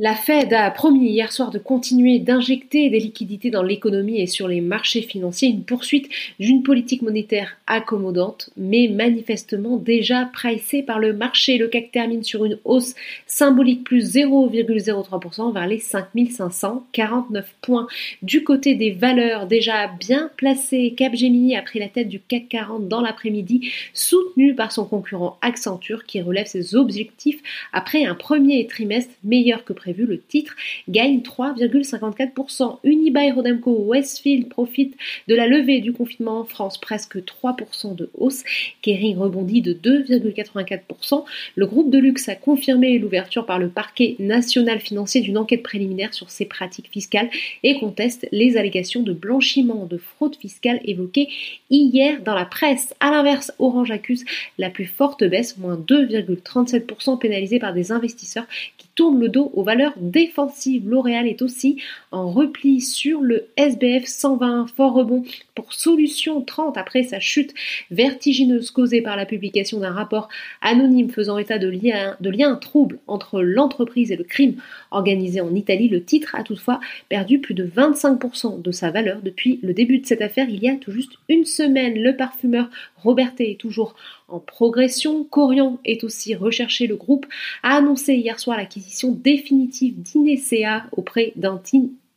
[0.00, 4.48] La Fed a promis hier soir de continuer d'injecter des liquidités dans l'économie et sur
[4.48, 6.08] les marchés financiers, une poursuite
[6.40, 11.58] d'une politique monétaire accommodante, mais manifestement déjà pricée par le marché.
[11.58, 12.96] Le CAC termine sur une hausse
[13.28, 17.86] symbolique plus 0,03% vers les 5549 points.
[18.20, 22.88] Du côté des valeurs déjà bien placées, Capgemini a pris la tête du CAC 40
[22.88, 27.40] dans l'après-midi, soutenu par son concurrent Accenture qui relève ses objectifs
[27.72, 30.56] après un premier trimestre meilleur que prévu, le titre
[30.88, 32.78] gagne 3,54%.
[32.84, 34.96] Unibail Rodamco Westfield profite
[35.28, 38.42] de la levée du confinement en France, presque 3% de hausse.
[38.82, 41.24] Kering rebondit de 2,84%.
[41.56, 46.14] Le groupe de luxe a confirmé l'ouverture par le parquet national financier d'une enquête préliminaire
[46.14, 47.30] sur ses pratiques fiscales
[47.62, 51.28] et conteste les allégations de blanchiment de fraude fiscale évoquées
[51.70, 52.94] hier dans la presse.
[53.00, 54.24] A l'inverse, Orange accuse
[54.58, 58.46] la plus forte baisse, moins 2,37% pénalisée par des investisseurs
[58.78, 60.88] qui tournent le dos aux valeurs valeur défensive.
[60.88, 65.24] L'Oréal est aussi en repli sur le SBF 120, fort rebond
[65.56, 67.52] pour Solution 30 après sa chute
[67.90, 70.28] vertigineuse causée par la publication d'un rapport
[70.62, 74.54] anonyme faisant état de liens de lien troubles entre l'entreprise et le crime
[74.92, 75.88] organisé en Italie.
[75.88, 80.06] Le titre a toutefois perdu plus de 25% de sa valeur depuis le début de
[80.06, 82.00] cette affaire il y a tout juste une semaine.
[82.00, 83.96] Le parfumeur Robertet est toujours
[84.28, 85.24] en progression.
[85.24, 86.86] Corian est aussi recherché.
[86.86, 87.26] Le groupe
[87.62, 91.56] a annoncé hier soir l'acquisition définitive d'Inecea auprès d'un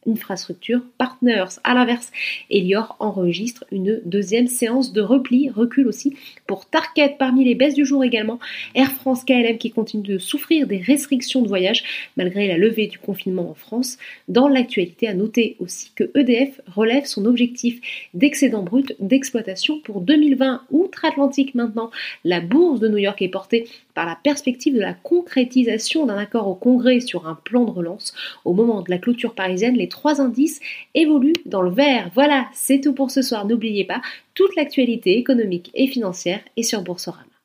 [0.07, 1.59] Infrastructure Partners.
[1.63, 2.11] A l'inverse,
[2.49, 7.85] Elior enregistre une deuxième séance de repli, recule aussi pour Target parmi les baisses du
[7.85, 8.39] jour également.
[8.75, 11.83] Air France KLM qui continue de souffrir des restrictions de voyage
[12.15, 13.97] malgré la levée du confinement en France.
[14.27, 17.79] Dans l'actualité, à noter aussi que EDF relève son objectif
[18.13, 21.91] d'excédent brut d'exploitation pour 2020 outre-Atlantique maintenant.
[22.23, 26.47] La bourse de New York est portée par la perspective de la concrétisation d'un accord
[26.47, 28.13] au Congrès sur un plan de relance.
[28.45, 30.59] Au moment de la clôture parisienne, les trois indices
[30.93, 32.11] évoluent dans le vert.
[32.13, 33.47] Voilà, c'est tout pour ce soir.
[33.47, 34.01] N'oubliez pas,
[34.35, 37.36] toute l'actualité économique et financière est sur Boursorama.